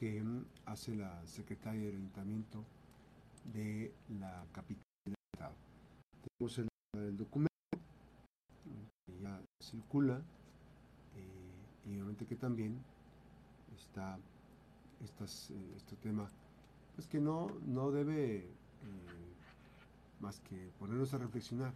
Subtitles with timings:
[0.00, 0.24] que
[0.64, 2.64] hace la secretaria del ayuntamiento
[3.52, 5.54] de la capital del estado.
[6.38, 7.50] Tenemos el, el documento
[9.06, 10.22] que ya circula
[11.16, 12.82] eh, y obviamente que también
[13.76, 14.18] está
[15.04, 16.30] estas, eh, este tema
[16.94, 18.46] pues que no, no debe eh,
[20.18, 21.74] más que ponernos a reflexionar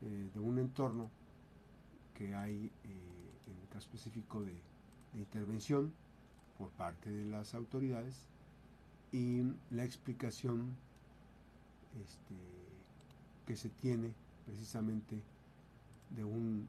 [0.00, 1.10] de un entorno
[2.12, 4.54] que hay en el caso específico de
[5.14, 5.94] intervención
[6.64, 8.14] por parte de las autoridades
[9.12, 10.74] y la explicación
[12.02, 12.34] este,
[13.46, 14.14] que se tiene
[14.46, 15.20] precisamente
[16.16, 16.66] de un,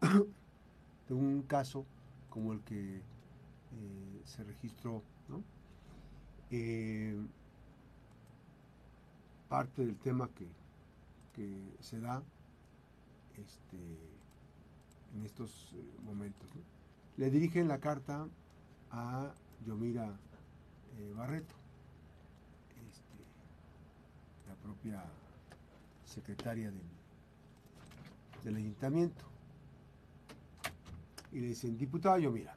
[1.08, 1.84] de un caso
[2.30, 3.02] como el que eh,
[4.24, 5.02] se registró.
[6.50, 7.14] Eh,
[9.50, 10.46] parte del tema que,
[11.80, 12.22] se da
[13.36, 13.76] este,
[15.14, 16.48] en estos eh, momentos.
[17.16, 18.26] Le dirigen la carta
[18.92, 19.32] a
[19.66, 20.06] Yomira
[20.98, 21.54] eh, Barreto,
[22.88, 23.18] este,
[24.48, 25.02] la propia
[26.04, 26.80] secretaria del,
[28.44, 29.24] del ayuntamiento.
[31.32, 32.56] Y le dicen, diputada Yomira,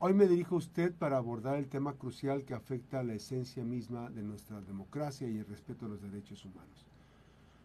[0.00, 3.62] hoy me dirijo a usted para abordar el tema crucial que afecta a la esencia
[3.62, 6.86] misma de nuestra democracia y el respeto a los derechos humanos.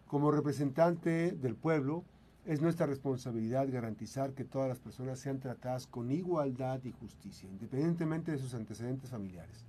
[0.08, 2.04] Como representante del pueblo,
[2.48, 8.32] es nuestra responsabilidad garantizar que todas las personas sean tratadas con igualdad y justicia, independientemente
[8.32, 9.66] de sus antecedentes familiares.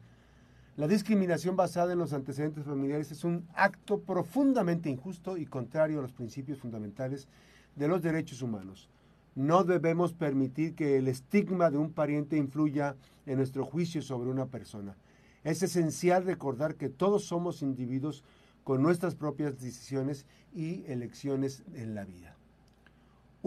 [0.77, 6.03] La discriminación basada en los antecedentes familiares es un acto profundamente injusto y contrario a
[6.03, 7.27] los principios fundamentales
[7.75, 8.89] de los derechos humanos.
[9.35, 12.95] No debemos permitir que el estigma de un pariente influya
[13.27, 14.97] en nuestro juicio sobre una persona.
[15.43, 18.23] Es esencial recordar que todos somos individuos
[18.63, 22.38] con nuestras propias decisiones y elecciones en la vida.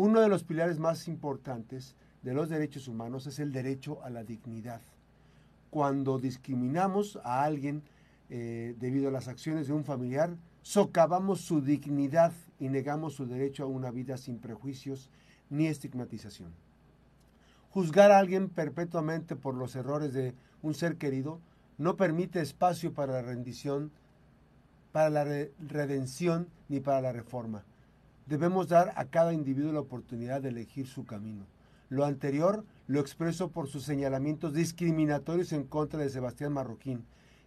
[0.03, 4.23] Uno de los pilares más importantes de los derechos humanos es el derecho a la
[4.23, 4.81] dignidad.
[5.69, 7.83] Cuando discriminamos a alguien
[8.31, 13.65] eh, debido a las acciones de un familiar, socavamos su dignidad y negamos su derecho
[13.65, 15.11] a una vida sin prejuicios
[15.51, 16.51] ni estigmatización.
[17.69, 20.33] Juzgar a alguien perpetuamente por los errores de
[20.63, 21.39] un ser querido
[21.77, 23.91] no permite espacio para la rendición,
[24.93, 27.65] para la re redención ni para la reforma.
[28.25, 31.45] Debemos dar a cada individuo la oportunidad de elegir su camino.
[31.89, 37.05] Lo anterior lo expreso por sus señalamientos discriminatorios en contra de Sebastián Marroquín,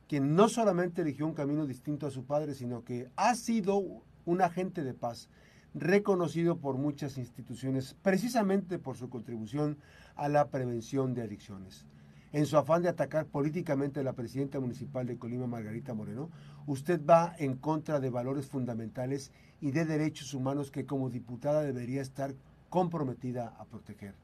[0.09, 3.83] quien no solamente eligió un camino distinto a su padre, sino que ha sido
[4.27, 5.31] un agente de paz,
[5.75, 9.79] reconocido por muchas instituciones precisamente por su contribución
[10.15, 11.87] a la prevención de adicciones.
[12.35, 16.31] En su afán de atacar políticamente a la presidenta municipal de Colima, Margarita Moreno,
[16.67, 19.31] usted va en contra de valores fundamentales
[19.61, 22.35] y de derechos humanos que como diputada debería estar
[22.71, 24.17] comprometida a proteger.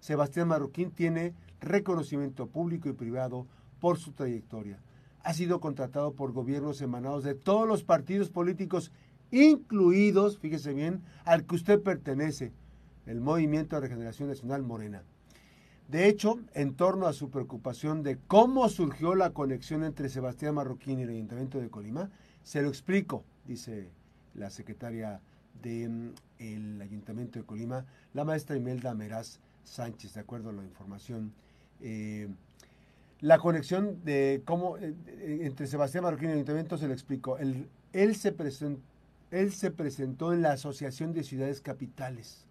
[0.00, 3.46] Sebastián Marroquín tiene reconocimiento público y privado
[3.78, 4.78] por su trayectoria.
[5.22, 8.90] Ha sido contratado por gobiernos emanados de todos los partidos políticos,
[9.30, 12.54] incluidos, fíjese bien, al que usted pertenece,
[13.04, 15.02] el Movimiento de Regeneración Nacional Morena.
[15.88, 20.98] De hecho, en torno a su preocupación de cómo surgió la conexión entre Sebastián Marroquín
[20.98, 22.10] y el Ayuntamiento de Colima,
[22.42, 23.90] se lo explico, dice
[24.34, 25.20] la secretaria
[25.62, 27.84] del de, Ayuntamiento de Colima,
[28.14, 31.32] la maestra Imelda Meraz Sánchez, de acuerdo a la información.
[31.80, 32.28] Eh,
[33.20, 34.94] la conexión de cómo eh,
[35.42, 37.38] entre Sebastián Marroquín y el Ayuntamiento se lo explico.
[37.38, 42.46] Él se presentó en la Asociación de Ciudades Capitales,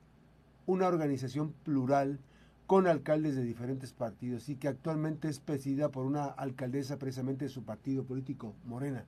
[0.67, 2.19] una organización plural
[2.67, 7.49] con alcaldes de diferentes partidos y que actualmente es presidida por una alcaldesa precisamente de
[7.49, 9.05] su partido político, Morena.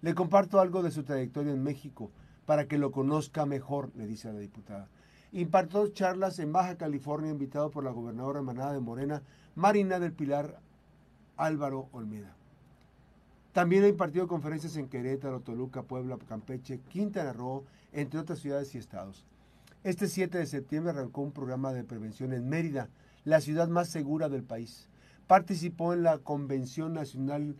[0.00, 2.10] Le comparto algo de su trayectoria en México
[2.46, 4.88] para que lo conozca mejor, le dice la diputada.
[5.32, 9.22] Impartió charlas en Baja California, invitado por la gobernadora emanada de Morena,
[9.54, 10.58] Marina del Pilar
[11.36, 12.34] Álvaro Olmeda.
[13.52, 18.78] También ha impartido conferencias en Querétaro, Toluca, Puebla, Campeche, Quintana Roo, entre otras ciudades y
[18.78, 19.26] estados.
[19.84, 22.88] Este 7 de septiembre arrancó un programa de prevención en Mérida,
[23.24, 24.88] la ciudad más segura del país.
[25.28, 27.54] Participó en la Convención Nacional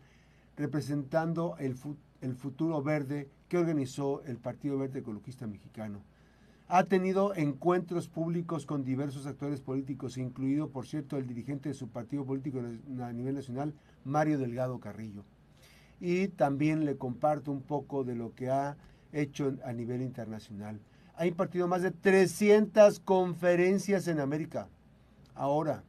[0.56, 1.76] representando el,
[2.20, 6.02] el futuro verde que organizó el Partido Verde Ecologista Mexicano.
[6.66, 11.88] Ha tenido encuentros públicos con diversos actores políticos, incluido, por cierto, el dirigente de su
[11.88, 12.58] partido político
[13.00, 15.22] a nivel nacional, Mario Delgado Carrillo.
[16.00, 18.76] Y también le comparto un poco de lo que ha
[19.12, 20.80] hecho a nivel internacional.
[21.18, 24.68] Ha impartido más de 300 conferencias en América.
[25.34, 25.82] Ahora,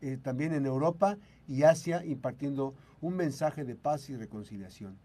[0.00, 4.98] eh, también en Europa y Asia, impartiendo un mensaje de paz y reconciliación.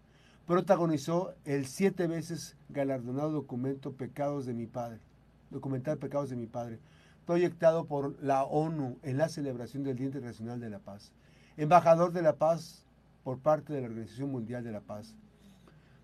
[0.44, 4.98] Protagonizó el siete veces galardonado documento Pecados de mi Padre,
[5.50, 6.80] documental Pecados de mi Padre,
[7.24, 11.12] proyectado por la ONU en la celebración del Día Internacional de la Paz.
[11.56, 12.86] embajador de la paz
[13.22, 15.14] por parte de la Organización Mundial de la Paz,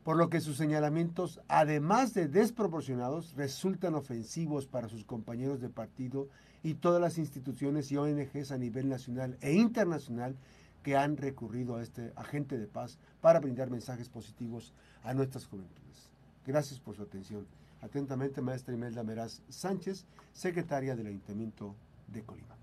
[0.09, 6.31] por lo que sus señalamientos, además de desproporcionados, resultan ofensivos para sus compañeros de partido
[6.63, 10.35] y todas las instituciones y ONGs a nivel nacional e internacional
[10.83, 14.73] que han recurrido a este agente de paz para brindar mensajes positivos
[15.03, 16.09] a nuestras juventudes.
[16.47, 17.47] Gracias por su atención.
[17.83, 21.75] Atentamente, maestra Imelda Meraz Sánchez, secretaria del Ayuntamiento
[22.07, 22.57] de Colima.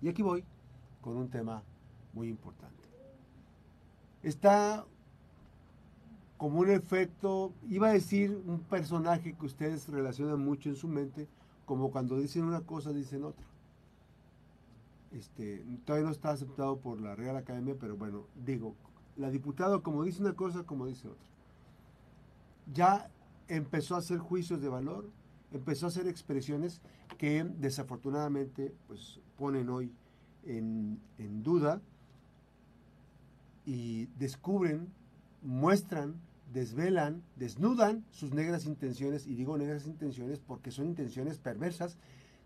[0.00, 0.42] Y aquí voy
[1.02, 1.62] con un tema
[2.14, 2.88] muy importante.
[4.22, 4.86] Está
[6.40, 11.28] como un efecto, iba a decir un personaje que ustedes relacionan mucho en su mente,
[11.66, 13.44] como cuando dicen una cosa, dicen otra.
[15.10, 18.74] Este, todavía no está aceptado por la Real Academia, pero bueno, digo,
[19.18, 21.28] la diputada como dice una cosa, como dice otra.
[22.72, 23.10] Ya
[23.46, 25.10] empezó a hacer juicios de valor,
[25.52, 26.80] empezó a hacer expresiones
[27.18, 29.92] que desafortunadamente pues, ponen hoy
[30.46, 31.82] en, en duda
[33.66, 34.90] y descubren,
[35.42, 36.18] muestran,
[36.52, 41.96] desvelan, desnudan sus negras intenciones, y digo negras intenciones porque son intenciones perversas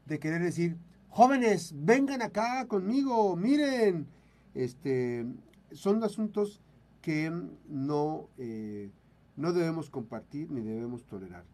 [0.07, 0.77] de querer decir,
[1.09, 4.07] jóvenes, vengan acá conmigo, miren,
[4.55, 5.27] este,
[5.73, 6.61] son asuntos
[7.01, 7.31] que
[7.69, 8.91] no, eh,
[9.37, 11.45] no debemos compartir ni debemos tolerar.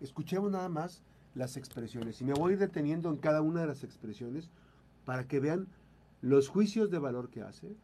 [0.00, 1.02] Escuchemos nada más
[1.34, 4.50] las expresiones y me voy a ir deteniendo en cada una de las expresiones
[5.04, 5.68] para que vean
[6.20, 7.76] los juicios de valor que hace,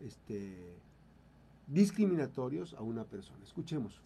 [0.00, 0.76] este,
[1.66, 3.42] discriminatorios a una persona.
[3.44, 4.00] Escuchemos.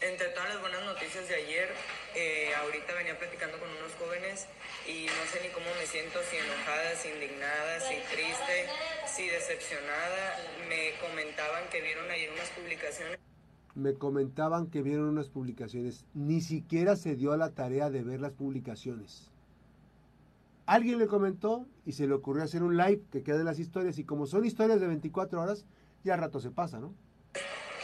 [0.00, 1.68] Entre todas las buenas noticias de ayer,
[2.14, 4.46] eh, ahorita venía platicando con unos jóvenes
[4.86, 8.68] y no sé ni cómo me siento, si enojada, si indignada, si triste,
[9.06, 10.36] si decepcionada.
[10.68, 13.18] Me comentaban que vieron ayer unas publicaciones.
[13.74, 16.04] Me comentaban que vieron unas publicaciones.
[16.12, 19.30] Ni siquiera se dio a la tarea de ver las publicaciones.
[20.66, 24.04] Alguien le comentó y se le ocurrió hacer un live que quede las historias y
[24.04, 25.64] como son historias de 24 horas,
[26.06, 26.94] ya a rato se pasa, ¿no?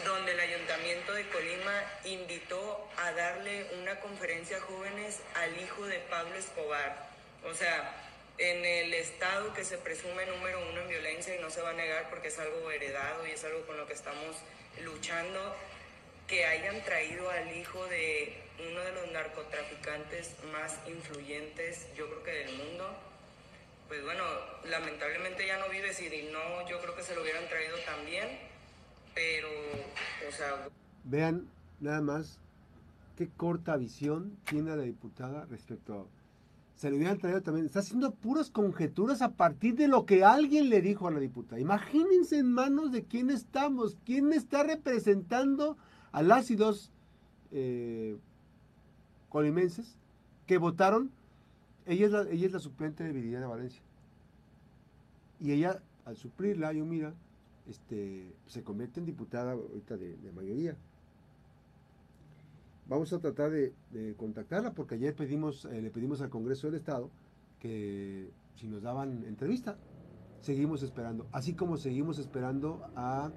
[0.05, 1.75] Donde el Ayuntamiento de Colima
[2.05, 7.11] invitó a darle una conferencia a jóvenes al hijo de Pablo Escobar.
[7.45, 7.93] O sea,
[8.39, 11.75] en el estado que se presume número uno en violencia y no se va a
[11.75, 14.37] negar porque es algo heredado y es algo con lo que estamos
[14.85, 15.57] luchando,
[16.29, 18.41] que hayan traído al hijo de
[18.71, 22.97] uno de los narcotraficantes más influyentes, yo creo que del mundo,
[23.93, 24.23] pues bueno,
[24.71, 28.27] lamentablemente ya no vive y no, yo creo que se lo hubieran traído también,
[29.15, 29.49] pero,
[30.27, 30.67] o sea...
[31.05, 31.47] Vean
[31.79, 32.39] nada más
[33.19, 36.07] qué corta visión tiene la diputada respecto a...
[36.75, 37.67] Se le hubieran traído también.
[37.67, 41.61] Está haciendo puras conjeturas a partir de lo que alguien le dijo a la diputada.
[41.61, 45.77] Imagínense en manos de quién estamos, quién está representando
[46.13, 46.91] a las y dos
[47.51, 48.17] eh,
[49.29, 49.99] colimenses
[50.47, 51.11] que votaron.
[51.87, 53.83] Ella es, la, ella es la suplente de Viridiana Valencia.
[55.41, 57.15] Y ella, al suplirla, yo mira,
[57.69, 60.77] este, se convierte en diputada ahorita de, mayoría.
[62.89, 63.73] Vamos a tratar de,
[64.17, 67.11] contactarla porque ayer pedimos, eh, le pedimos al Congreso del Estado
[67.59, 69.79] que si nos daban entrevista,
[70.41, 71.27] seguimos esperando.
[71.33, 73.31] Así como seguimos esperando a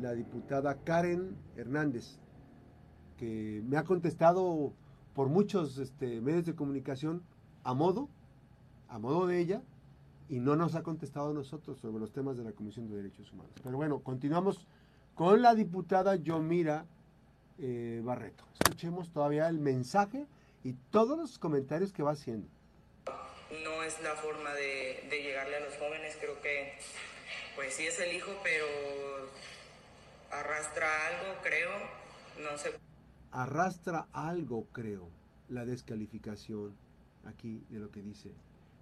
[0.00, 2.18] la diputada Karen Hernández,
[3.16, 4.72] que me ha contestado
[5.14, 7.22] por muchos este, medios de comunicación
[7.64, 8.08] a modo,
[8.88, 9.62] a modo de ella,
[10.28, 13.32] y no nos ha contestado a nosotros sobre los temas de la Comisión de Derechos
[13.32, 13.52] Humanos.
[13.62, 14.66] Pero bueno, continuamos
[15.14, 16.86] con la diputada Yomira
[17.58, 18.44] eh, Barreto.
[18.54, 20.26] Escuchemos todavía el mensaje
[20.64, 22.48] y todos los comentarios que va haciendo.
[23.64, 26.72] No es la forma de, de llegarle a los jóvenes, creo que
[27.54, 28.64] pues sí es el hijo, pero
[30.30, 31.70] arrastra algo, creo,
[32.50, 32.72] no sé.
[33.30, 35.08] Arrastra algo, creo,
[35.48, 36.74] la descalificación
[37.24, 38.30] aquí de lo que dice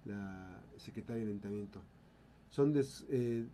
[0.05, 1.81] la secretaria del Ayuntamiento.
[2.49, 3.45] Son eh,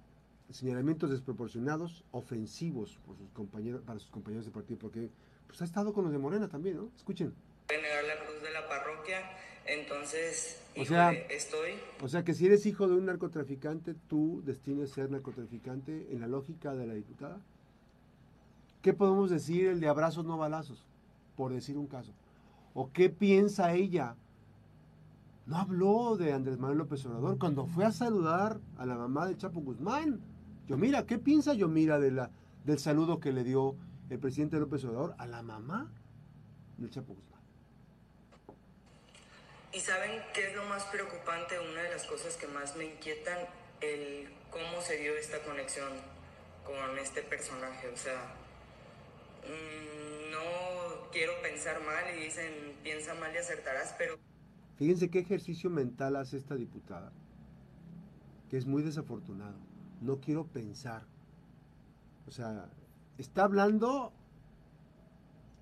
[0.51, 5.10] señalamientos desproporcionados, ofensivos por sus compañeros, para sus compañeros de partido, porque
[5.46, 6.89] pues ha estado con los de Morena también, ¿no?
[6.96, 7.34] Escuchen.
[7.70, 9.22] negar la cruz de la parroquia,
[9.65, 11.72] entonces o sea, estoy.
[12.01, 16.27] O sea que si eres hijo de un narcotraficante, tú destines ser narcotraficante en la
[16.27, 17.39] lógica de la diputada.
[18.82, 20.86] ¿Qué podemos decir el de abrazos no balazos?
[21.36, 22.13] Por decir un caso.
[22.74, 24.15] ¿O qué piensa ella
[25.47, 29.37] no habló de Andrés Manuel López Obrador cuando fue a saludar a la mamá de
[29.37, 30.19] Chapo Guzmán.
[30.67, 32.27] Yo mira, ¿qué piensa yo mira de
[32.65, 33.77] del saludo que le dio
[34.09, 35.89] el presidente López Obrador a la mamá
[36.77, 37.41] del Chapo Guzmán?
[39.71, 41.55] ¿Y saben qué es lo más preocupante?
[41.59, 43.37] Una de las cosas que más me inquietan,
[43.79, 45.93] el cómo se dio esta conexión
[46.65, 47.87] con este personaje.
[47.87, 48.35] O sea,
[49.45, 54.26] mm, no quiero pensar mal y dicen, piensa mal y acertarás, pero...
[54.77, 57.12] Fíjense qué ejercicio mental hace esta diputada,
[58.50, 59.57] que es muy desafortunado.
[60.01, 61.03] no quiero pensar.
[62.27, 62.69] O sea,
[63.17, 64.13] está hablando,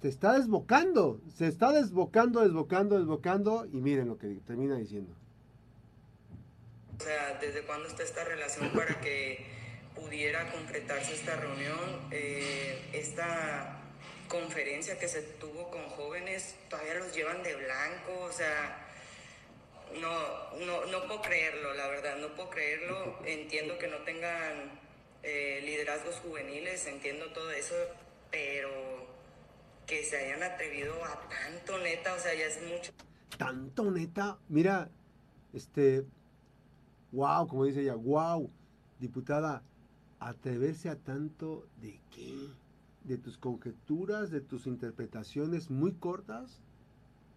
[0.02, 5.16] te está desbocando, se está desbocando, desbocando, desbocando y miren lo que termina diciendo.
[7.00, 9.46] O sea, ¿desde cuándo está esta relación para que
[9.96, 11.80] pudiera concretarse esta reunión?
[12.12, 13.82] Eh, esta
[14.28, 18.85] conferencia que se tuvo con jóvenes, todavía los llevan de blanco, o sea,
[20.02, 23.20] no, no, no puedo creerlo, la verdad, no puedo creerlo.
[23.26, 24.80] Entiendo que no tengan
[25.24, 27.76] eh, liderazgos juveniles, entiendo todo eso,
[28.32, 29.06] pero
[29.86, 32.92] que se hayan atrevido a tanto neta, o sea, ya es mucho.
[33.38, 34.90] Tanto neta, mira,
[35.54, 36.06] este,
[37.12, 38.52] wow, como dice ella, wow,
[39.00, 39.64] diputada,
[40.20, 42.34] atreverse a tanto de qué?
[43.04, 46.62] De tus conjeturas, de tus interpretaciones muy cortas.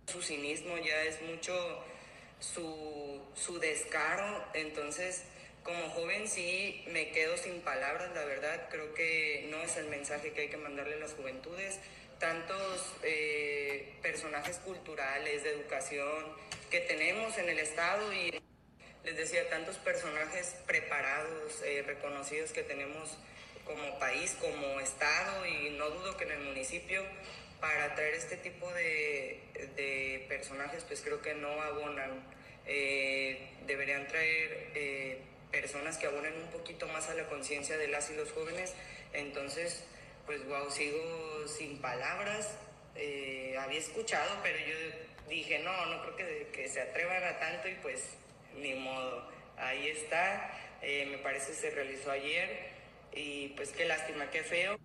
[0.06, 1.52] Su cinismo ya es mucho
[2.40, 5.24] su, su descaro, entonces
[5.68, 10.32] como joven sí me quedo sin palabras, la verdad, creo que no es el mensaje
[10.32, 11.78] que hay que mandarle a las juventudes.
[12.18, 16.24] Tantos eh, personajes culturales, de educación
[16.70, 18.40] que tenemos en el Estado y
[19.04, 23.18] les decía, tantos personajes preparados, eh, reconocidos que tenemos
[23.64, 27.04] como país, como Estado y no dudo que en el municipio
[27.60, 29.40] para traer este tipo de,
[29.76, 32.22] de personajes pues creo que no abonan.
[32.66, 38.10] Eh, deberían traer eh, personas que abonen un poquito más a la conciencia de las
[38.10, 38.74] y los jóvenes.
[39.12, 39.84] Entonces,
[40.26, 42.56] pues wow, sigo sin palabras.
[42.94, 44.76] Eh, había escuchado, pero yo
[45.28, 48.04] dije, no, no creo que, que, se atrevan a tanto y pues
[48.56, 49.30] ni modo.
[49.56, 52.68] Ahí está, me parece se realizó ayer
[53.12, 54.78] y pues qué lástima, qué feo.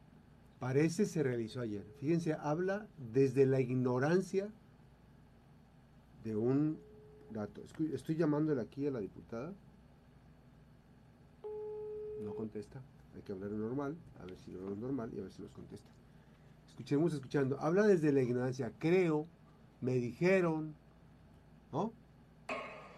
[0.63, 1.83] Parece se realizó ayer.
[1.99, 4.47] Fíjense, habla desde la ignorancia
[6.23, 6.79] de un
[7.31, 7.61] dato.
[7.93, 9.53] Estoy llamándole aquí a la diputada.
[12.21, 12.81] No contesta.
[13.13, 15.51] Hay que hablar normal, a ver si lo es normal y a ver si nos
[15.51, 15.89] contesta.
[16.69, 17.59] Escuchemos escuchando.
[17.59, 18.71] Habla desde la ignorancia.
[18.79, 19.27] Creo,
[19.81, 20.73] me dijeron,
[21.73, 21.91] ¿no?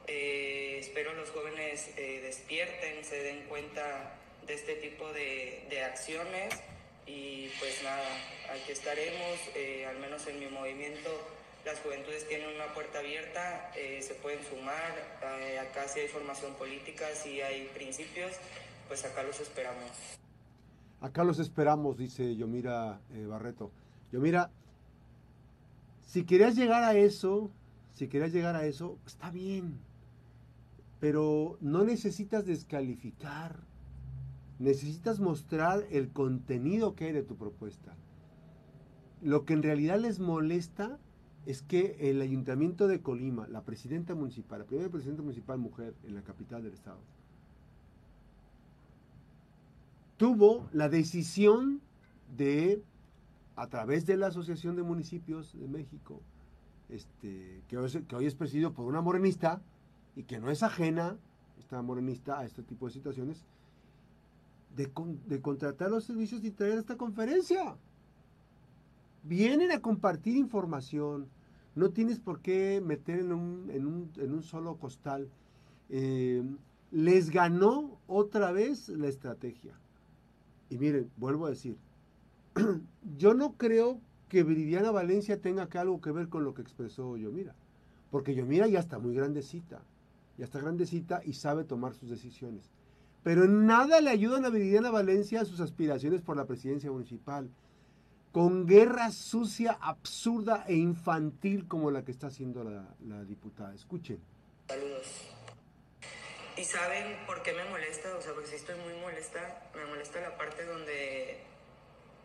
[0.06, 6.54] Eh, espero los jóvenes eh, despierten, se den cuenta de este tipo de, de acciones
[7.08, 8.08] y pues nada,
[8.54, 11.10] aquí estaremos, eh, al menos en mi movimiento
[11.66, 14.94] las juventudes tienen una puerta abierta, eh, se pueden sumar,
[15.42, 18.34] eh, acá si hay formación política, si hay principios,
[18.88, 19.92] pues acá los esperamos.
[21.02, 23.72] Acá los esperamos, dice Yomira Barreto.
[24.12, 24.50] Yomira,
[26.06, 27.52] si querías llegar a eso,
[27.96, 29.80] si querías llegar a eso, está bien,
[31.00, 33.58] pero no necesitas descalificar
[34.60, 37.96] necesitas mostrar el contenido que hay de tu propuesta.
[39.22, 40.98] Lo que en realidad les molesta
[41.46, 46.16] es que el ayuntamiento de Colima, la presidenta municipal, la primera presidenta municipal mujer en
[46.16, 47.00] la capital del estado,
[50.18, 51.82] tuvo la decisión
[52.36, 52.82] de,
[53.56, 56.22] a través de la Asociación de Municipios de México,
[56.90, 59.62] este, que, hoy, que hoy es presidido por una morenista
[60.16, 61.18] y que no es ajena,
[61.60, 63.44] esta morenista, a este tipo de situaciones,
[64.76, 67.78] de, contratar los servicios y traer esta conferencia.
[69.24, 71.28] Vienen a compartir información.
[71.76, 75.30] No tienes por qué meter en un, solo costal.
[75.90, 76.44] Eh,
[76.92, 79.74] les ganó otra vez la estrategia.
[80.70, 81.78] Y miren, vuelvo a decir,
[83.18, 87.18] yo no creo que Viridiana Valencia tenga que algo que ver con lo que expresó
[87.18, 87.56] Yomira.
[88.12, 89.82] Porque Yomira ya está muy grandecita.
[90.38, 92.70] Ya está grandecita y sabe tomar sus decisiones
[93.26, 97.50] pero en nada le ayudan a Viridiana Valencia a sus aspiraciones por la presidencia municipal.
[98.32, 103.74] Con guerra sucia, absurda e infantil como la que está haciendo la, diputada.
[103.74, 104.22] Escuchen.
[104.68, 105.08] Saludos.
[106.56, 108.16] ¿Y saben por qué me molesta?
[108.16, 109.72] O sea, porque sí estoy muy molesta.
[109.76, 111.40] Me molesta la parte donde...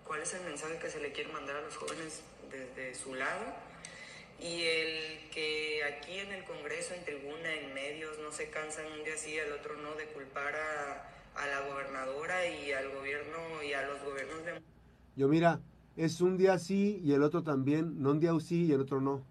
[0.06, 3.54] ¿Cuál es el mensaje que se le quiere mandar a los jóvenes desde su lado?
[4.42, 9.04] Y el que aquí en el Congreso, en tribuna, en medios, no se cansan un
[9.04, 11.06] día sí al otro no de culpar a,
[11.46, 14.60] la gobernadora y al gobierno y a los gobiernos de...
[15.16, 15.60] Yo mira,
[15.96, 19.00] es un día sí y el otro también, no un día sí y el otro
[19.00, 19.22] no,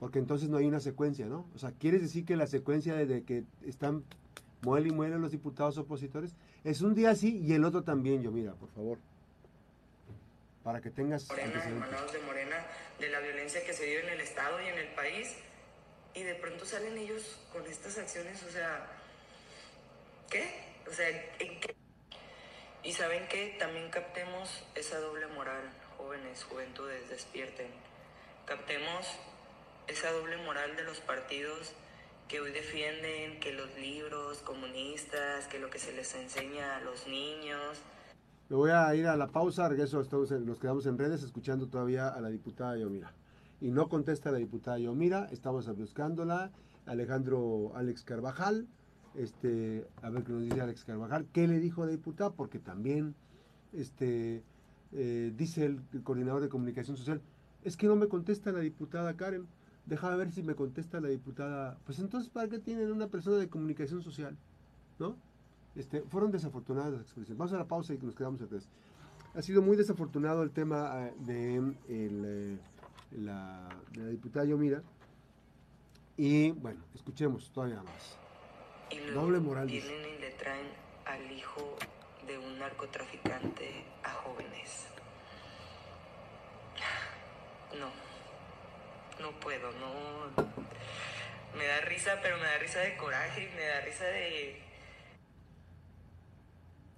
[0.00, 1.48] porque entonces no hay una secuencia, ¿no?
[1.54, 4.04] O sea, ¿quieres decir que la secuencia de que están
[4.62, 6.34] muele y muelen los diputados opositores
[6.64, 8.98] es un día sí y el otro también, yo mira, por favor?
[10.66, 11.28] Para que tengas...
[11.28, 12.66] Morena, hermanos de Morena
[12.98, 15.36] de la violencia que se vive en el Estado y en el país,
[16.12, 18.84] y de pronto salen ellos con estas acciones, o sea,
[20.28, 20.42] ¿qué?
[20.90, 21.72] O sea, ¿en qué?
[22.82, 27.70] Y saben que también captemos esa doble moral, jóvenes, juventudes, despierten.
[28.44, 29.06] Captemos
[29.86, 31.74] esa doble moral de los partidos
[32.26, 37.06] que hoy defienden que los libros comunistas, que lo que se les enseña a los
[37.06, 37.78] niños.
[38.48, 42.06] Me voy a ir a la pausa, regreso, estamos nos quedamos en redes escuchando todavía
[42.06, 43.12] a la diputada Yomira.
[43.60, 46.52] Y no contesta la diputada Yomira, estamos buscándola.
[46.86, 48.68] Alejandro Alex Carvajal,
[49.16, 53.16] este, a ver qué nos dice Alex Carvajal, qué le dijo la diputada, porque también
[53.72, 54.44] este,
[54.92, 57.20] eh, dice el, coordinador de comunicación social,
[57.64, 59.48] es que no me contesta la diputada Karen,
[59.86, 63.48] déjame ver si me contesta la diputada, pues entonces ¿para qué tienen una persona de
[63.48, 64.36] comunicación social?
[65.00, 65.16] ¿No?
[65.76, 67.38] Este, fueron desafortunadas las expresiones.
[67.38, 68.68] Vamos a la pausa y nos quedamos atrás.
[69.34, 72.58] Ha sido muy desafortunado el tema eh, de, eh,
[73.12, 74.82] la, de la diputada Yomira.
[76.16, 78.18] Y bueno, escuchemos todavía más.
[79.12, 79.66] Doble moral.
[79.66, 80.68] Vienen y le traen
[81.04, 81.76] al hijo
[82.26, 84.86] de un narcotraficante a jóvenes.
[87.78, 87.90] No,
[89.22, 90.46] no puedo, no.
[91.58, 94.62] Me da risa, pero me da risa de coraje, me da risa de...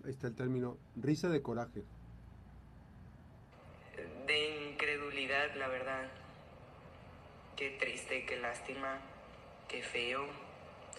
[0.09, 1.83] Está el término, risa de coraje.
[4.27, 6.09] De incredulidad, la verdad.
[7.57, 9.01] Qué triste, qué lástima,
[9.69, 10.25] qué feo.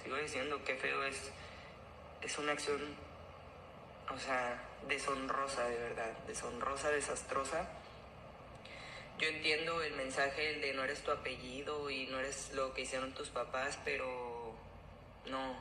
[0.04, 1.32] Sigo diciendo, qué feo es,
[2.22, 2.80] es una acción
[4.14, 7.68] o sea, deshonrosa de verdad, deshonrosa, desastrosa.
[9.18, 12.84] Yo entiendo el mensaje el de no eres tu apellido y no eres lo que
[12.84, 14.54] hicieron tus papás, pero
[15.26, 15.56] no,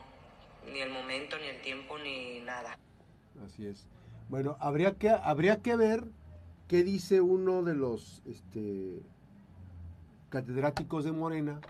[0.70, 2.78] ni el momento, ni el tiempo, ni nada.
[3.44, 3.86] Así es.
[4.28, 6.04] Bueno, habría que, habría que ver
[6.66, 9.02] qué dice uno de los este,
[10.28, 11.60] catedráticos de Morena,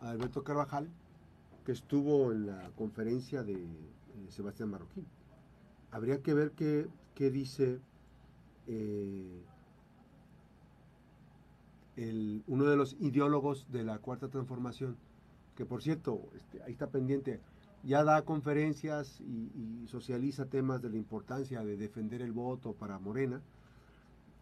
[0.00, 0.88] Alberto Carvajal,
[1.64, 3.66] que estuvo en la conferencia de
[4.30, 5.06] Sebastián Marroquín
[5.94, 7.78] habría que ver qué, dice
[8.66, 9.44] eh,
[12.48, 14.96] uno de los ideólogos de la Cuarta Transformación,
[15.54, 17.40] que por cierto, este, ahí está pendiente,
[17.84, 23.42] ya da conferencias y, socializa temas de la importancia de defender el voto para Morena.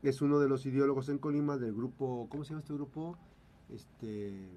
[0.03, 3.19] Es uno de los ideólogos en Colima del grupo, ¿cómo se llama este grupo?
[3.69, 4.49] Este,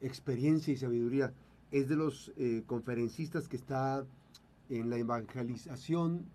[0.00, 1.32] Experiencia y Sabiduría.
[1.70, 4.04] Es de los eh, conferencistas que está
[4.68, 6.26] en la evangelización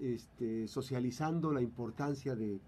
[0.00, 2.60] este, socializando la importancia de,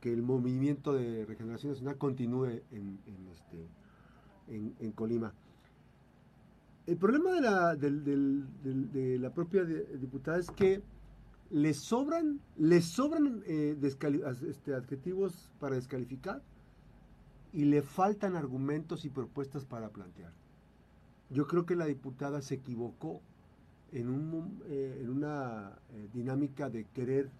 [0.00, 2.98] que el movimiento de regeneración nacional continúe en,
[3.32, 5.32] este, Colima.
[6.88, 7.32] El problema
[7.76, 10.82] de la, propia diputada es que
[11.50, 16.40] le sobran, le sobran eh, este, adjetivos para descalificar
[17.52, 20.32] y le faltan argumentos y propuestas para plantear.
[21.28, 23.20] Yo creo que la diputada se equivocó
[23.92, 27.30] en, eh, una eh, dinámica de querer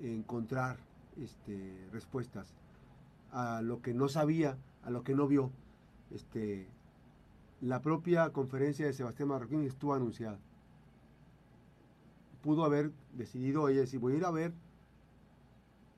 [0.00, 0.78] encontrar
[1.16, 2.54] este, respuestas
[3.32, 5.50] a lo que no sabía, a lo que no vio.
[6.12, 6.68] Este,
[7.62, 10.38] la propia conferencia de Sebastián Marroquín estuvo anunciada.
[12.42, 14.52] Pudo haber decidido ella decir, voy a ir a ver.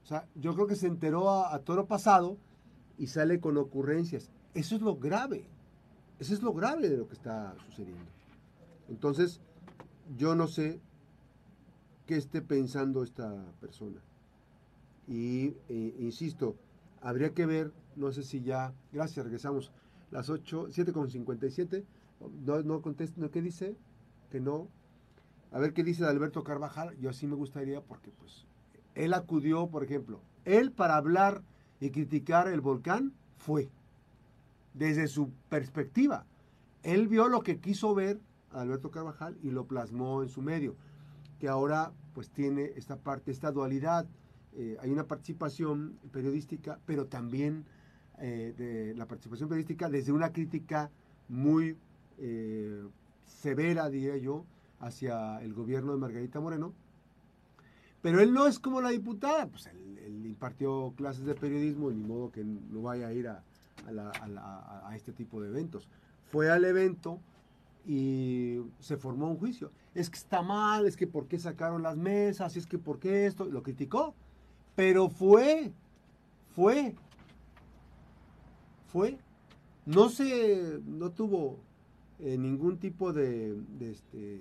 [0.05, 2.37] O sea, yo creo que se enteró a, toro pasado
[2.99, 4.31] y sale con ocurrencias.
[4.53, 5.47] Eso es lo grave.
[6.19, 8.05] Eso es lo grave de lo que está sucediendo.
[8.91, 9.41] Entonces,
[10.19, 10.81] yo no sé
[12.05, 14.03] qué esté pensando esta persona.
[15.09, 16.57] Y eh, insisto,
[17.01, 19.73] habría que ver, no sé si ya, gracias, regresamos,
[20.11, 21.85] las 8, 7 con 57,
[22.45, 23.77] no, no contesto, ¿qué dice?
[24.31, 24.69] Que no.
[25.53, 28.47] A ver qué dice de Alberto Carvajal, yo así me gustaría porque pues
[28.95, 31.43] él acudió, por ejemplo, él para hablar
[31.81, 33.71] y criticar el volcán fue,
[34.73, 36.27] desde su perspectiva.
[36.83, 40.77] Él vio lo que quiso ver Alberto Carvajal y lo plasmó en su medio,
[41.39, 44.07] que ahora pues tiene esta parte, esta dualidad.
[44.57, 47.65] Eh, hay una participación periodística, pero también
[48.19, 50.91] eh, de la participación periodística desde una crítica
[51.29, 51.77] muy
[52.19, 52.85] eh,
[53.25, 54.45] severa, diría yo,
[54.81, 56.73] hacia el gobierno de Margarita Moreno.
[58.03, 62.31] Pero él no es como la diputada, pues él, impartió clases de periodismo, ni modo
[62.31, 63.43] que no vaya a ir a,
[63.87, 65.89] a este tipo de eventos.
[66.31, 67.21] Fue al evento,
[67.87, 69.71] y se formó un juicio.
[69.95, 73.27] Es que está mal, es que por qué sacaron las mesas, es que por qué
[73.27, 74.15] esto, lo criticó.
[74.75, 75.73] Pero fue,
[76.55, 76.95] fue,
[78.95, 79.19] fue.
[79.87, 81.59] No se, no tuvo
[82.21, 84.41] eh, ningún tipo de, este,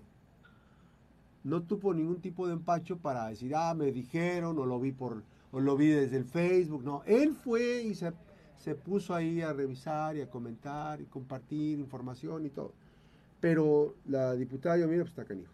[1.43, 5.23] no tuvo ningún tipo de empacho para decir, ah, me dijeron, o lo vi por,
[5.51, 6.83] o lo vi desde el Facebook.
[6.83, 8.13] No, él fue y se,
[8.59, 12.73] se puso ahí a revisar y a comentar y compartir información y todo.
[13.39, 15.51] Pero la diputada yo, mira, pues está canijo.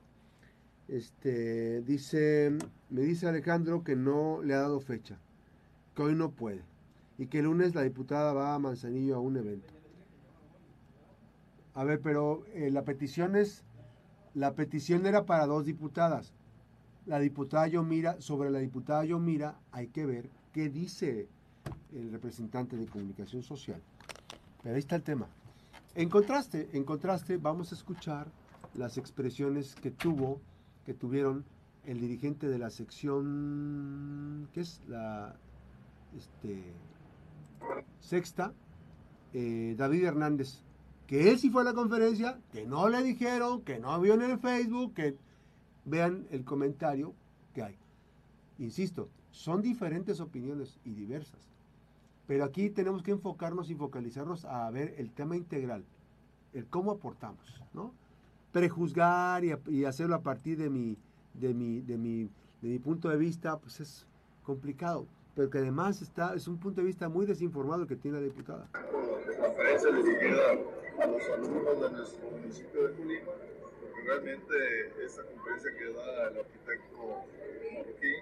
[0.89, 2.51] Este, dice,
[2.89, 5.17] me dice Alejandro que no le ha dado fecha,
[5.95, 6.63] que hoy no puede,
[7.19, 9.73] y que el lunes la diputada va a Manzanillo a un evento.
[11.73, 13.65] A ver, pero eh, la petición es,
[14.33, 16.33] la petición era para dos diputadas.
[17.05, 21.27] La diputada Yomira, sobre la diputada Yomira hay que ver qué dice
[21.93, 23.81] el representante de comunicación social.
[24.63, 25.27] Pero ahí está el tema.
[25.95, 28.31] En contraste, en contraste, vamos a escuchar
[28.75, 30.39] las expresiones que tuvo,
[30.85, 31.43] que tuvieron
[31.85, 34.81] el dirigente de la sección, ¿qué es?
[34.87, 35.35] La
[36.15, 36.63] este,
[37.99, 38.53] sexta,
[39.33, 40.63] eh, David Hernández,
[41.07, 44.21] que él sí fue a la conferencia, que no le dijeron, que no vio en
[44.21, 45.15] el Facebook, que
[45.85, 47.13] vean el comentario
[47.53, 47.75] que hay.
[48.59, 51.49] Insisto, son diferentes opiniones y diversas.
[52.27, 55.83] Pero aquí tenemos que enfocarnos y focalizarnos a ver el tema integral,
[56.53, 57.93] el cómo aportamos, ¿no?
[58.51, 60.97] Prejuzgar y, hacerlo a partir de mi,
[61.33, 62.23] de mi, de mi,
[62.61, 64.07] de mi punto de vista, pues es
[64.43, 65.07] complicado
[65.39, 68.67] pero que además está, es un punto de vista muy desinformado que tiene la diputada.
[68.73, 70.51] La conferencia dirigida
[70.99, 73.31] a los alumnos de nuestro municipio de Colima,
[73.79, 74.53] porque realmente
[75.01, 77.23] esa conferencia que da el arquitecto
[77.71, 78.15] marroquí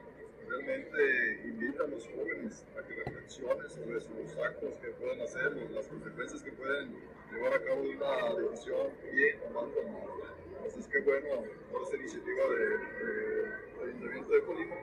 [0.47, 5.87] realmente invita a los jóvenes a que reflexionen sobre los actos que pueden hacer, las
[5.87, 6.93] consecuencias que pueden
[7.33, 10.37] llevar a cabo una decisión bien o mal tomada.
[10.53, 14.75] Entonces, qué bueno por esta iniciativa del de, Ayuntamiento de Colima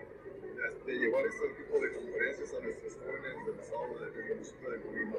[0.54, 5.16] de llevar este tipo de conferencias a nuestros jóvenes del estado del municipio de Colima.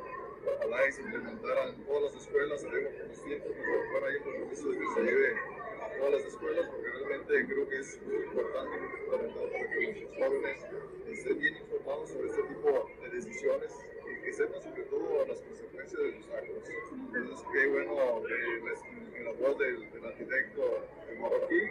[0.48, 4.24] Ojalá y se implementaran en todas las escuelas, haremos como siempre, pero fuera ahí el
[4.24, 5.36] compromiso de que se lleve
[5.82, 9.70] a todas las escuelas, porque realmente creo que es muy importante y muy fundamental para
[9.70, 10.66] que nuestros jóvenes
[11.08, 13.72] estén bien informados sobre este tipo de decisiones
[14.08, 16.70] y que sepan sobre todo las consecuencias de sus actos.
[17.14, 20.88] Entonces, qué bueno que la voz del, del arquitecto
[21.20, 21.62] marroquí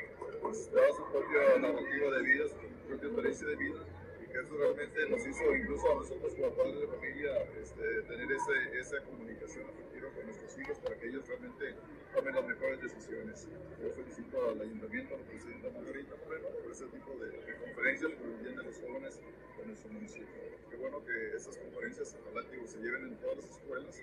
[0.42, 2.44] pues da su propia narrativa de vida,
[2.84, 3.80] propia experiencia de vida
[4.22, 8.32] y que eso realmente nos hizo incluso a nosotros como padres de familia este, tener
[8.32, 11.74] ese, esa comunicación afectiva con nuestros hijos para que ellos realmente
[12.14, 13.48] tomen las mejores decisiones.
[13.80, 18.12] Yo felicito al ayuntamiento, a la presidenta Margarita Moreno por ese tipo de, de conferencias
[18.42, 19.20] bien de los jóvenes
[19.58, 20.42] de nuestro municipio.
[20.70, 24.02] Qué bueno que esas conferencias ojalá se lleven en todas las escuelas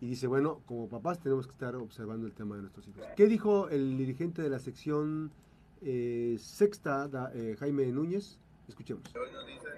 [0.00, 3.04] y dice, bueno, como papás tenemos que estar observando el tema de nuestros hijos.
[3.16, 5.32] ¿Qué dijo el dirigente de la sección
[5.82, 8.38] eh, sexta, da, eh, Jaime Núñez?
[8.68, 9.02] Escuchemos.
[9.16, 9.68] Hoy nos dice,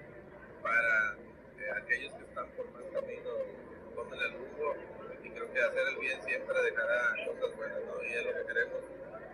[0.61, 3.29] para eh, aquellos que están por más camino,
[3.95, 4.75] tomen el rumbo
[5.23, 8.03] y creo que hacer el bien siempre dejará cosas buenas, ¿no?
[8.03, 8.81] Y es lo que queremos,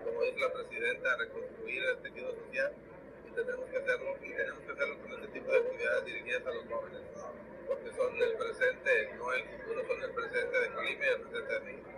[0.04, 2.74] como dice la presidenta, reconstruir el tejido social
[3.26, 6.54] y tenemos que hacerlo, y tenemos que hacerlo con este tipo de actividades dirigidas a
[6.54, 7.02] los jóvenes
[7.68, 11.54] porque son el presente, no el futuro, son el presente de Colombia y el presente
[11.54, 11.90] de México.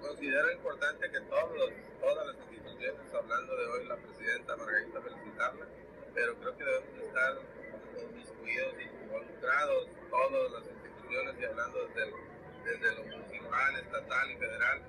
[0.00, 5.66] Considero importante que todos todas las instituciones, hablando de hoy la presidenta Margarita, felicitarla,
[6.14, 7.38] pero creo que debemos estar
[8.00, 12.12] inmiscuidos y involucrados todas las instituciones y hablando desde,
[12.64, 14.82] desde lo municipal, estatal y federal,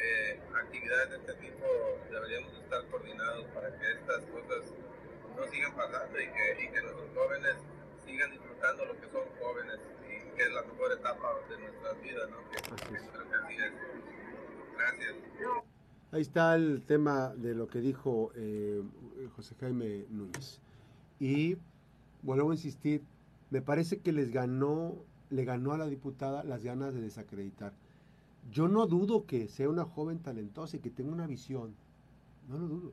[0.00, 1.66] eh, actividades de este tipo
[2.10, 4.72] deberíamos estar coordinados para que estas cosas
[5.36, 7.56] no sigan pasando que, y que nuestros jóvenes
[8.08, 12.30] sigan disfrutando lo que son jóvenes y que es la mejor etapa de nuestras vidas,
[12.30, 12.36] ¿no?
[12.50, 13.72] Que, que
[14.76, 15.16] Gracias.
[16.12, 18.82] Ahí está el tema de lo que dijo eh,
[19.36, 20.60] José Jaime Núñez.
[21.20, 21.58] Y
[22.22, 23.02] vuelvo a insistir,
[23.50, 24.94] me parece que les ganó,
[25.28, 27.74] le ganó a la diputada las ganas de desacreditar.
[28.50, 31.74] Yo no dudo que sea una joven talentosa y que tenga una visión,
[32.48, 32.92] no lo dudo,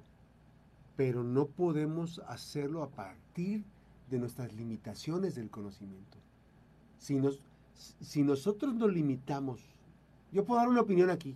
[0.97, 3.63] pero no podemos hacerlo a partir
[4.09, 6.17] de nuestras limitaciones del conocimiento.
[6.99, 7.41] Si, nos,
[7.73, 9.61] si nosotros nos limitamos,
[10.31, 11.35] yo puedo dar una opinión aquí,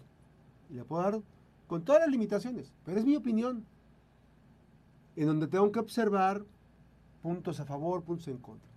[0.69, 1.21] y la puedo dar
[1.67, 3.65] con todas las limitaciones, pero es mi opinión,
[5.15, 6.43] en donde tengo que observar
[7.21, 8.69] puntos a favor, puntos en contra.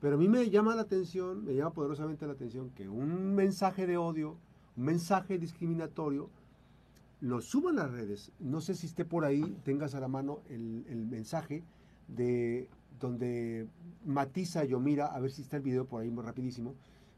[0.00, 3.86] Pero a mí me llama la atención, me llama poderosamente la atención que un mensaje
[3.86, 4.36] de odio,
[4.76, 6.30] un mensaje discriminatorio,
[7.20, 8.30] lo suban a las redes.
[8.38, 11.64] No sé si esté por ahí, tengas a la mano el mensaje
[12.06, 12.68] de
[12.98, 13.66] donde
[14.04, 16.74] matiza Yomira, a ver si está el video por ahí muy rapidísimo,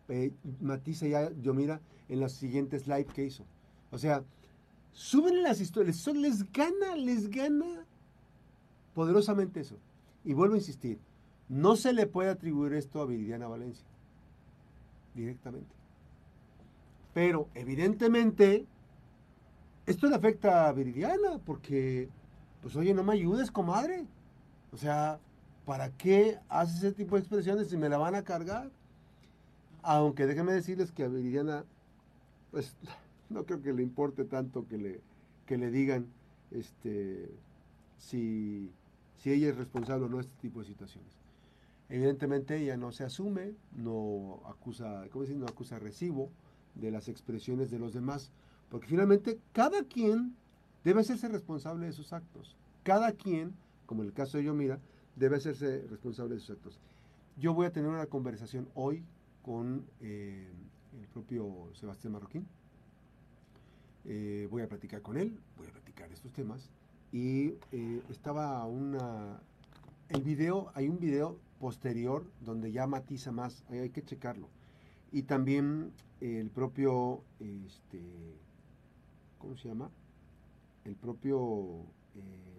[0.09, 3.45] eh, matiza ya Yomira en los siguientes live que hizo.
[3.91, 4.25] O sea,
[4.93, 7.87] suben las historias, les gana, les gana
[8.95, 9.77] poderosamente eso.
[10.25, 10.99] Y vuelvo a insistir,
[11.49, 13.87] no se le puede atribuir esto a Viridiana Valencia,
[15.15, 15.75] directamente.
[17.13, 18.67] Pero evidentemente
[19.87, 22.09] Esto le afecta a Viridiana porque,
[22.63, 24.07] pues oye, no me ayudes, comadre.
[24.73, 25.19] O sea,
[25.71, 28.73] ¿para qué haces ese tipo de expresiones si me la van a cargar?
[29.83, 31.65] Aunque déjenme decirles que a Viridiana,
[32.51, 32.75] pues
[33.31, 35.01] no creo que le importe tanto que le,
[35.47, 36.09] que le digan
[36.51, 37.31] este,
[37.99, 38.69] si,
[39.19, 41.13] si ella es responsable o no de este tipo de situaciones.
[41.89, 45.37] Evidentemente ella no se asume, no acusa, ¿cómo decir?
[45.37, 46.33] No acusa recibo
[46.75, 48.33] de las expresiones de los demás,
[48.71, 50.35] porque finalmente cada quien
[50.83, 52.57] debe hacerse responsable de sus actos.
[52.83, 53.55] Cada quien,
[53.87, 54.81] como en el caso de yo, mira,
[55.21, 56.81] debe hacerse responsable de sus actos.
[57.37, 59.05] Yo voy a tener una conversación hoy
[59.43, 60.49] con eh,
[60.99, 62.49] el propio Sebastián Marroquín.
[64.07, 66.71] Eh, voy a platicar con él, voy a platicar estos temas.
[67.13, 69.41] Y eh, estaba una...
[70.09, 74.49] El video, hay un video posterior donde ya matiza más, hay, que checarlo.
[75.13, 78.01] Y también el propio, este,
[79.39, 79.91] ¿cómo se llama?
[80.85, 81.85] El propio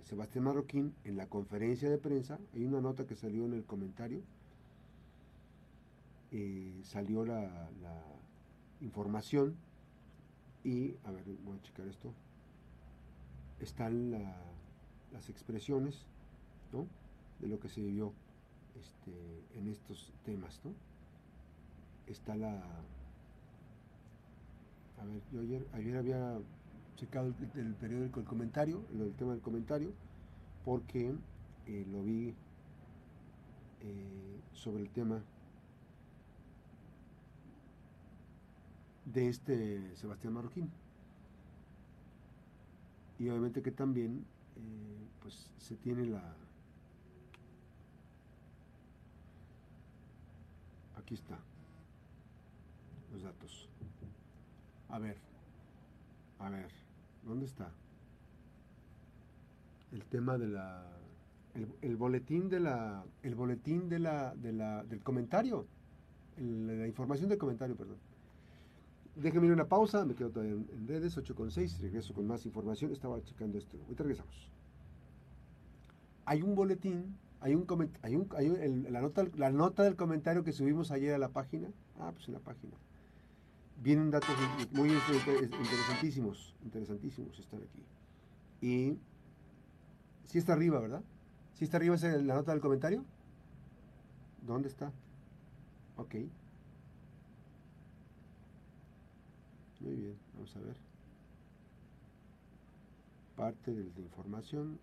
[0.03, 4.21] Sebastián Marroquín en la conferencia de prensa, hay una nota que salió en el comentario,
[6.31, 7.69] eh, salió la,
[8.81, 9.55] información
[10.63, 12.11] y, a ver, voy a checar esto,
[13.59, 14.11] están
[15.11, 16.07] las expresiones
[16.73, 16.87] ¿no?
[17.39, 18.11] de lo que se vivió
[18.79, 20.59] este, en estos temas.
[20.63, 20.71] ¿no?
[22.07, 22.59] Está la...
[24.99, 26.39] A ver, yo ayer, ayer había
[27.01, 29.91] checado el, periódico El Comentario, el, tema del comentario,
[30.63, 31.15] porque
[31.65, 32.35] eh, lo vi
[33.79, 35.23] eh, sobre el tema
[39.05, 40.69] de este Sebastián Marroquín.
[43.17, 44.23] Y obviamente que también
[44.55, 46.35] eh, pues se tiene la...
[50.97, 51.39] Aquí está.
[53.11, 53.69] Los datos.
[54.89, 55.17] A ver.
[56.37, 56.80] A ver.
[57.23, 57.71] ¿Dónde está?
[59.91, 60.87] El tema de la...
[61.81, 63.03] El, boletín de la...
[63.23, 65.67] El boletín de la, de la del comentario.
[66.37, 67.97] la información del comentario, perdón.
[69.15, 72.45] Déjenme ir una pausa, me quedo todavía en, redes, 8 con 6, regreso con más
[72.45, 73.77] información, estaba checando esto.
[73.83, 74.49] Ahorita regresamos.
[76.25, 77.67] Hay un boletín, hay un,
[78.01, 81.67] hay un, hay la, nota, la nota del comentario que subimos ayer a la página.
[81.99, 82.73] Ah, pues en la página.
[83.81, 84.35] Vienen datos
[84.73, 87.83] muy interesantísimos, interesantísimos están aquí.
[88.61, 88.95] Y
[90.27, 91.01] sí está arriba, ¿verdad?
[91.55, 93.03] ¿Sí está arriba la nota del comentario?
[94.45, 94.91] ¿Dónde está?
[95.97, 96.13] Ok.
[99.79, 100.75] Muy bien, vamos a ver.
[103.35, 104.79] Parte de la información.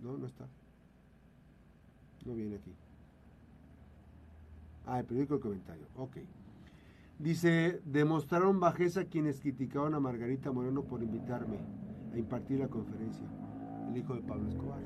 [0.00, 0.48] No, no está.
[2.24, 2.72] No viene aquí.
[4.86, 5.86] Ah, el periódico el comentario.
[5.96, 6.18] Ok.
[7.18, 11.58] Dice, demostraron bajeza quienes criticaron a Margarita Moreno por invitarme
[12.12, 13.26] a impartir la conferencia.
[13.88, 14.82] El hijo de Pablo Escobar.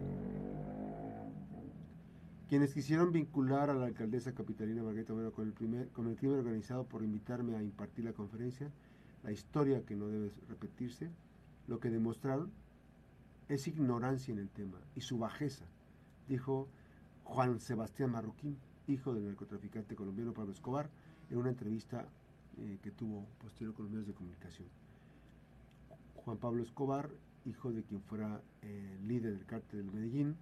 [2.48, 6.38] Quienes quisieron vincular a la alcaldesa capitalina Margarita Moreno con el, primer, con el crimen
[6.38, 8.70] organizado por invitarme a impartir la conferencia,
[9.22, 11.10] la historia que no debe repetirse,
[11.66, 12.50] lo que demostraron
[13.48, 15.64] es ignorancia en el tema y su bajeza,
[16.28, 16.68] dijo
[17.24, 18.56] Juan Sebastián Marroquín,
[18.88, 20.88] hijo del narcotraficante colombiano Pablo Escobar,
[21.30, 22.08] en una entrevista
[22.58, 24.68] eh, que tuvo posterior con de comunicación.
[26.16, 27.10] Juan Pablo Escobar,
[27.44, 30.36] hijo de quien fuera el líder del cártel del Medellín,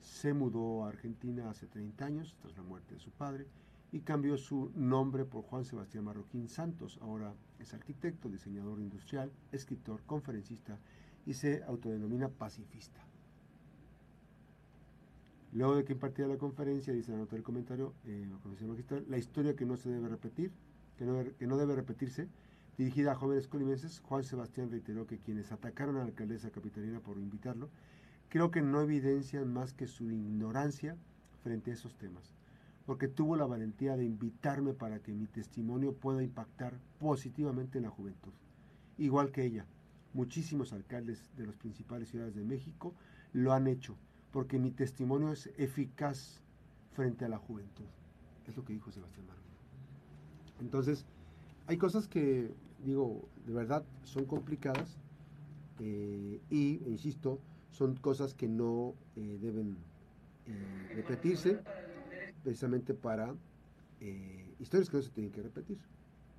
[0.00, 3.46] se mudó a Argentina hace 30 años, tras la muerte de su padre,
[3.92, 6.98] y cambió su nombre por Juan Sebastián Marroquín Santos.
[7.02, 10.78] Ahora es arquitecto, diseñador industrial, escritor, conferencista
[11.26, 13.00] y se autodenomina pacifista.
[15.52, 18.26] Luego de que impartía la conferencia, dice la nota del comentario, eh,
[19.08, 20.50] la historia que no se debe repetir,
[20.96, 22.28] que no, que no debe repetirse,
[22.78, 27.18] dirigida a jóvenes colimenses, Juan Sebastián reiteró que quienes atacaron a la alcaldesa capitalina por
[27.18, 27.68] invitarlo
[28.32, 30.96] creo que no evidencian más que su ignorancia
[31.42, 32.32] frente a esos temas,
[32.86, 37.90] porque tuvo la valentía de invitarme para que mi testimonio pueda impactar positivamente en la
[37.90, 38.32] juventud.
[38.96, 39.66] Igual que ella,
[40.14, 42.94] muchísimos alcaldes de las principales ciudades de México
[43.34, 43.98] lo han hecho,
[44.32, 46.40] porque mi testimonio es eficaz
[46.92, 47.84] frente a la juventud.
[48.46, 49.42] Es lo que dijo Sebastián Margo.
[50.60, 51.04] Entonces,
[51.66, 52.50] hay cosas que,
[52.84, 54.98] digo, de verdad son complicadas
[55.80, 57.38] eh, y, insisto,
[57.70, 59.76] son cosas que no eh, deben
[60.46, 61.60] eh, repetirse
[62.42, 63.34] precisamente para
[64.00, 65.78] eh, historias que no se tienen que repetir,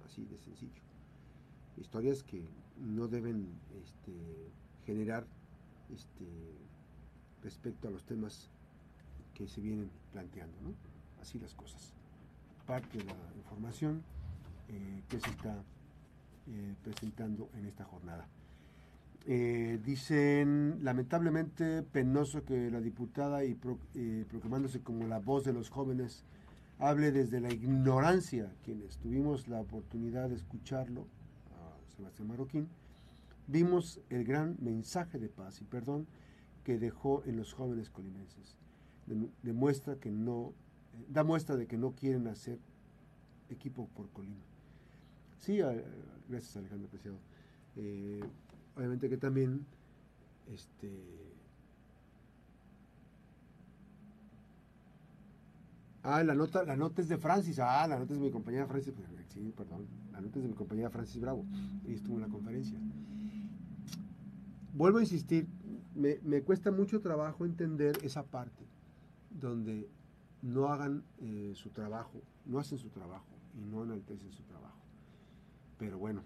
[0.05, 0.81] así de sencillo.
[1.77, 2.45] Historias que
[2.79, 3.47] no deben
[3.81, 4.13] este,
[4.85, 5.25] generar
[5.93, 6.25] este,
[7.43, 8.49] respecto a los temas
[9.33, 10.57] que se vienen planteando.
[11.21, 11.93] Así las cosas.
[12.65, 14.03] Parte de la información
[15.09, 15.63] que se está
[16.47, 18.27] eh, presentando en esta jornada.
[19.25, 23.57] Eh, dicen, lamentablemente penoso que la diputada y
[23.95, 26.25] eh, proclamándose como la voz de los jóvenes
[26.79, 31.07] hable desde la ignorancia, quienes tuvimos la oportunidad de escucharlo,
[31.53, 32.67] a Sebastián Marroquín,
[33.47, 36.07] vimos el gran mensaje de paz y perdón
[36.63, 38.57] que dejó en los jóvenes colimenses.
[39.41, 40.53] Demuestra que no,
[41.09, 42.59] da muestra de que no quieren hacer
[43.49, 44.45] equipo por Colima.
[45.39, 45.59] Sí,
[46.29, 47.17] gracias Alejandro Preciado.
[47.75, 48.23] Eh,
[48.75, 49.65] obviamente que también
[50.47, 51.33] este
[56.03, 57.59] Ah, la nota, la nota es de Francis.
[57.59, 58.93] Ah, la nota es de mi compañera Francis.
[59.29, 59.87] Sí, perdón.
[60.11, 61.45] La nota es de mi compañera Francis Bravo.
[61.87, 62.77] Y estuvo en la conferencia.
[64.73, 65.47] Vuelvo a insistir,
[65.95, 68.65] me, me cuesta mucho trabajo entender esa parte
[69.29, 69.89] donde
[70.41, 73.25] no hagan eh, su trabajo, no hacen su trabajo
[73.55, 74.81] y no enaltecen su trabajo.
[75.77, 76.23] Pero bueno,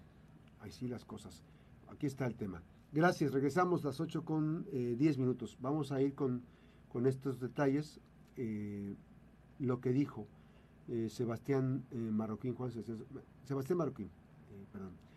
[0.60, 1.44] ahí sí las cosas.
[1.88, 2.62] Aquí está el tema.
[2.92, 5.56] Gracias, regresamos las 8 con 10 eh, minutos.
[5.60, 6.42] Vamos a ir con,
[6.88, 8.00] con estos detalles.
[8.36, 8.94] Eh,
[9.58, 10.26] lo que dijo
[11.08, 12.70] Sebastián Marroquín, Juan
[13.44, 14.08] Sebastián Marroquín,
[14.72, 15.07] perdón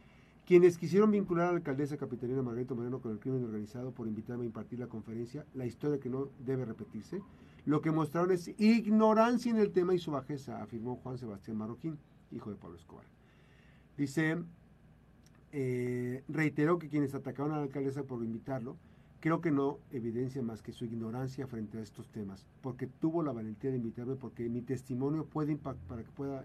[0.52, 4.44] quienes quisieron vincular a la alcaldesa capitalina Margarita Moreno con el crimen organizado por invitarme
[4.44, 7.22] a impartir la conferencia, la historia que no debe repetirse,
[7.66, 11.98] lo que mostraron es ignorancia en el tema y su bajeza, afirmó Juan Sebastián Marroquín,
[12.34, 13.06] hijo de Pablo Escobar.
[13.98, 14.44] Dice,
[15.54, 18.76] eh, reiteró que quienes atacaron a la alcaldesa por invitarlo,
[19.22, 23.32] creo que no evidencia más que su ignorancia frente a estos temas, porque tuvo la
[23.32, 26.44] valentía de invitarme, porque mi testimonio puede, para que pueda,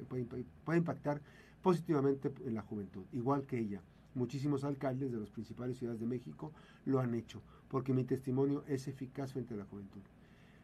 [0.64, 1.20] puede impactar
[1.60, 3.82] positivamente en la juventud, igual que ella.
[4.16, 6.50] Muchísimos alcaldes de las principales ciudades de México
[6.86, 10.00] lo han hecho, porque mi testimonio es eficaz frente a la juventud.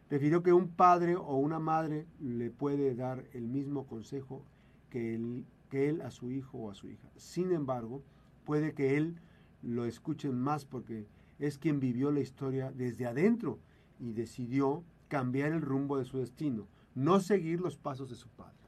[0.09, 4.43] Refirió que un padre o una madre le puede dar el mismo consejo
[4.89, 7.11] que él, que él a su hijo o a su hija.
[7.17, 8.03] Sin embargo,
[8.47, 9.21] puede que él
[9.61, 11.07] lo escuche más porque
[11.39, 13.59] es quien vivió la historia desde adentro
[14.01, 18.62] y decidió cambiar el rumbo de su destino, no seguir los pasos de su padre.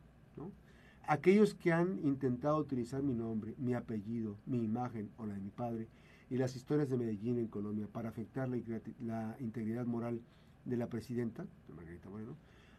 [1.07, 5.51] Aquellos que han intentado utilizar mi nombre, mi apellido, mi imagen o la de mi
[5.51, 5.87] padre
[6.31, 10.23] y las historias de Medellín en Colombia para afectar la, integridad moral
[10.65, 12.37] de la presidenta, Margarita Moreno,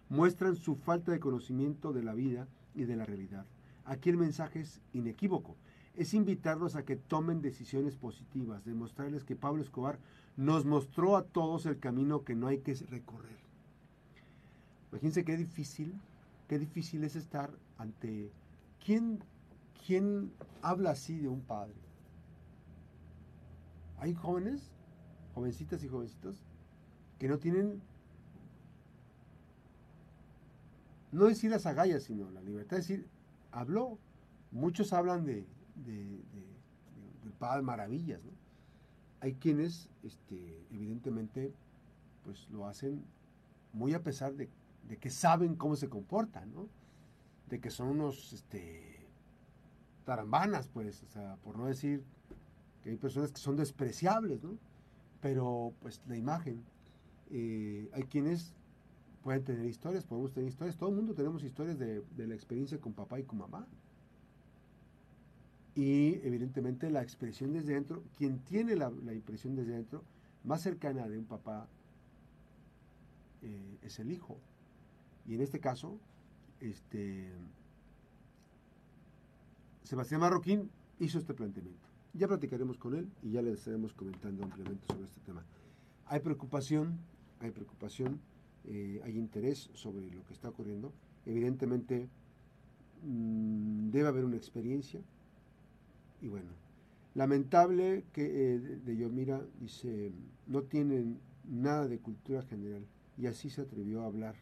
[0.10, 3.46] muestran su falta de conocimiento de la vida y de la realidad.
[3.86, 5.56] Aquí el mensaje es inequívoco.
[5.96, 10.00] Es invitarlos a que tomen decisiones positivas, demostrarles que Pablo Escobar
[10.36, 13.38] nos mostró a todos el camino que no hay que recorrer.
[14.92, 15.94] Imagínense qué difícil
[16.48, 18.32] qué difícil es estar ante
[18.84, 19.20] quién,
[19.86, 20.32] quién
[20.62, 21.76] habla así de un padre.
[23.98, 24.72] Hay jóvenes,
[25.34, 26.44] jovencitas y jovencitos,
[27.18, 27.82] que no tienen,
[31.12, 33.08] no decir las agallas, sino la libertad de decir,
[33.52, 33.98] habló.
[34.52, 36.24] Muchos hablan de, de,
[37.40, 38.32] padre maravillas, ¿no?
[39.20, 41.52] Hay quienes, este, evidentemente,
[42.24, 43.04] pues lo hacen
[43.74, 44.50] muy a pesar de
[44.88, 46.68] de que saben cómo se comportan, ¿no?
[47.50, 49.08] De que son unos este,
[50.06, 52.04] tarambanas, pues, o sea, por no decir
[52.84, 54.58] que hay personas que son despreciables, ¿no?
[55.22, 56.64] Pero, pues, la imagen.
[57.32, 58.54] Eh, hay quienes
[59.24, 62.94] pueden tener historias, podemos tener historias, todo el mundo tenemos historias de, la experiencia con
[62.94, 63.68] papá y con mamá.
[65.74, 70.04] Y evidentemente la expresión desde dentro, quien tiene la, impresión desde dentro
[70.44, 71.68] más cercana de un papá
[73.42, 74.38] eh, es el hijo.
[75.28, 76.00] Y en este caso,
[76.60, 77.32] este,
[79.84, 81.88] Sebastián Marroquín hizo este planteamiento.
[82.14, 85.44] Ya platicaremos con él y ya le estaremos comentando ampliamente sobre este tema.
[86.06, 87.00] Hay preocupación,
[87.40, 88.20] hay preocupación,
[88.66, 90.94] eh, hay interés sobre lo que está ocurriendo.
[91.26, 92.08] Evidentemente
[93.04, 95.02] mm, debe haber una experiencia
[96.22, 96.52] y bueno,
[97.14, 100.12] lamentable que eh, de Yomira dice,
[100.48, 102.86] no tienen nada de cultura general
[103.18, 104.36] y así se atrevió a hablar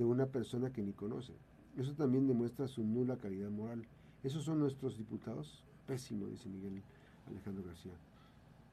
[0.00, 1.34] de una persona que ni conoce.
[1.76, 3.86] Eso también demuestra su nula calidad moral.
[4.22, 5.62] Esos son nuestros diputados.
[5.86, 6.82] Pésimo, dice Miguel
[7.26, 7.92] Alejandro García.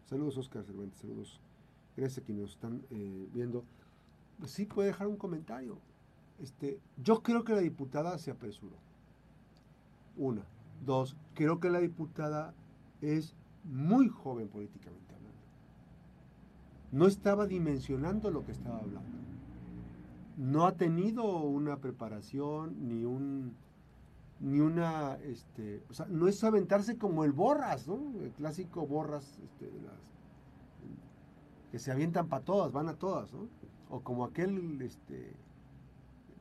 [0.05, 0.99] Saludos, Oscar Cervantes.
[0.99, 1.41] Saludos.
[1.97, 3.65] Gracias a quienes nos están eh, viendo.
[4.39, 5.79] Pues sí puede dejar un comentario.
[6.39, 8.77] Este, yo creo que la diputada se apresuró.
[10.15, 10.45] Una.
[10.85, 12.53] Dos, creo que la diputada
[13.01, 13.35] es
[13.65, 15.41] muy joven políticamente hablando.
[16.93, 19.27] No estaba dimensionando lo que estaba hablando
[20.37, 23.55] no ha tenido una preparación ni un
[24.39, 29.39] ni una este o sea no es aventarse como el borras no el clásico borras
[29.43, 29.71] este,
[31.71, 33.47] que se avientan para todas van a todas no
[33.89, 35.33] o como aquel este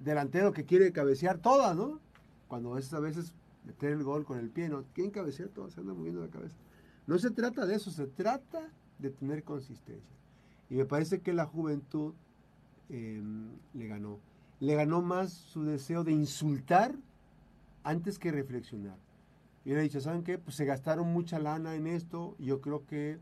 [0.05, 2.01] delantero que quiere cabecear todas no
[2.49, 3.33] cuando es a veces
[3.67, 4.85] meter el gol con el pie, ¿no?
[4.95, 5.49] ¿Quién cabecea?
[5.49, 6.57] Todo se anda moviendo la cabeza.
[7.07, 10.17] No se trata de eso, se trata de tener consistencia.
[10.71, 12.15] Y me parece que la juventud
[12.89, 14.19] em, le ganó.
[14.61, 16.95] Le ganó más su deseo de insultar
[17.83, 18.99] antes que reflexionar.
[19.65, 20.39] Y le he dicho, ¿saben qué?
[20.39, 22.37] Pues se gastaron mucha lana en esto.
[22.39, 23.19] Yo creo que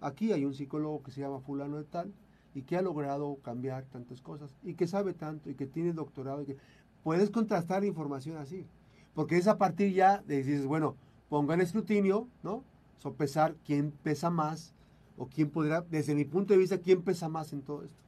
[0.00, 2.12] aquí hay un psicólogo que se llama fulano de tal
[2.54, 6.42] y que ha logrado cambiar tantas cosas y que sabe tanto y que tiene doctorado
[6.42, 6.56] y que
[7.02, 8.66] puedes contrastar información así.
[9.14, 10.96] Porque es a partir ya de dices, bueno,
[11.28, 12.64] pongan escrutinio, ¿no?
[12.98, 14.74] Sopesar quién pesa más
[15.16, 18.02] o quién podrá, desde mi punto de vista, quién pesa más en todo esto.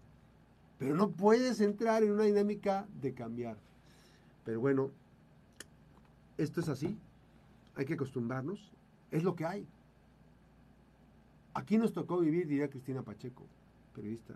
[0.79, 3.57] Pero no puedes entrar en una dinámica de cambiar.
[4.45, 4.91] Pero bueno,
[6.37, 6.99] esto es así.
[7.74, 8.72] Hay que acostumbrarnos.
[9.11, 9.66] Es lo que hay.
[11.55, 13.47] Aquí nos tocó vivir, diría Cristina Pacheco,
[13.95, 14.35] periodista.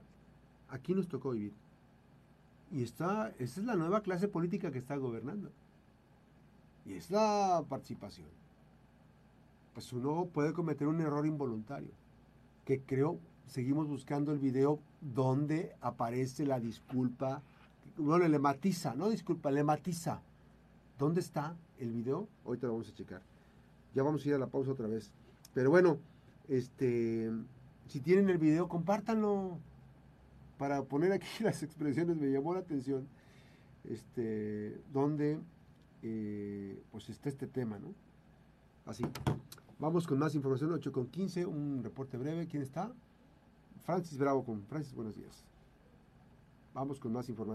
[0.69, 1.53] Aquí nos tocó vivir.
[2.71, 5.51] Y está, esa es la nueva clase política que está gobernando.
[6.87, 8.29] Y es la participación.
[9.75, 11.91] Pues uno puede cometer un error involuntario.
[12.65, 13.19] Que creo,
[13.51, 17.43] seguimos buscando el video donde aparece la disculpa.
[17.97, 20.23] Bueno, le matiza, no disculpa, le matiza.
[20.99, 22.29] ¿Dónde está el video?
[22.47, 23.23] Ahorita lo vamos a checar.
[23.95, 25.11] Ya vamos a ir a la pausa otra vez.
[25.53, 25.99] Pero bueno,
[26.49, 27.31] este,
[27.89, 29.59] si tienen el video, compártanlo
[30.57, 32.17] para poner aquí las expresiones.
[32.17, 33.09] Me llamó la atención,
[33.83, 35.41] este, donde
[36.03, 37.95] eh, pues está este tema, ¿no?
[38.87, 39.05] Así.
[39.81, 42.47] Vamos con más información, 8 con 15, un reporte breve.
[42.47, 42.93] ¿Quién está?
[43.85, 45.45] Francis Bravo con Francis, buenos días.
[46.75, 47.41] Vamos con más información.